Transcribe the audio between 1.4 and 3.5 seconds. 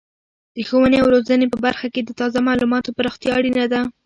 په برخه کې د تازه معلوماتو پراختیا